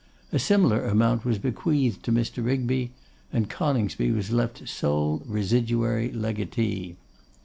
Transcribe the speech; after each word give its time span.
A 0.33 0.39
similar 0.39 0.83
amount 0.83 1.25
was 1.25 1.37
bequeathed 1.37 2.01
to 2.05 2.11
Mr. 2.11 2.43
Rigby; 2.43 2.89
and 3.31 3.47
Coningsby 3.47 4.09
was 4.09 4.31
left 4.31 4.67
sole 4.67 5.21
residuary 5.27 6.11
legatee. 6.11 6.95